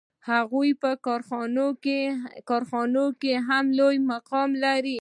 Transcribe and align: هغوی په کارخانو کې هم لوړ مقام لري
هغوی 0.29 0.69
په 0.81 0.89
کارخانو 2.49 3.05
کې 3.21 3.33
هم 3.47 3.65
لوړ 3.77 3.93
مقام 4.11 4.49
لري 4.65 4.97